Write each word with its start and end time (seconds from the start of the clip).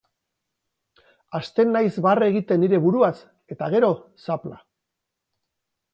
Hasten 1.39 1.69
naiz 1.75 1.91
barre 2.07 2.31
egiten 2.33 2.65
nire 2.65 2.79
buruaz, 2.87 3.13
eta 3.57 3.69
gero, 3.77 3.93
zapla. 4.29 4.59